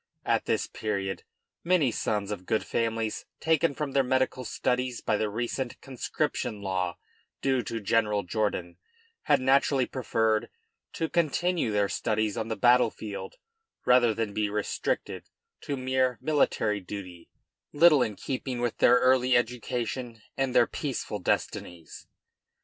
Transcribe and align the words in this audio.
At 0.25 0.45
this 0.47 0.65
period 0.65 1.25
many 1.63 1.91
sons 1.91 2.31
of 2.31 2.47
good 2.47 2.65
families 2.65 3.27
taken 3.39 3.75
from 3.75 3.91
their 3.91 4.01
medical 4.01 4.43
studies 4.43 4.99
by 4.99 5.15
the 5.15 5.29
recent 5.29 5.79
conscription 5.79 6.59
law 6.63 6.97
due 7.43 7.61
to 7.61 7.79
General 7.79 8.23
Jourdan, 8.23 8.77
had 9.25 9.39
naturally 9.39 9.85
preferred 9.85 10.49
to 10.93 11.07
continue 11.07 11.71
their 11.71 11.87
studies 11.87 12.35
on 12.35 12.47
the 12.47 12.55
battle 12.55 12.89
field 12.89 13.35
rather 13.85 14.11
than 14.11 14.33
be 14.33 14.49
restricted 14.49 15.29
to 15.59 15.77
mere 15.77 16.17
military 16.19 16.79
duty, 16.79 17.29
little 17.71 18.01
in 18.01 18.15
keeping 18.15 18.59
with 18.59 18.79
their 18.79 18.97
early 18.97 19.37
education 19.37 20.23
and 20.35 20.55
their 20.55 20.65
peaceful 20.65 21.19
destinies. 21.19 22.07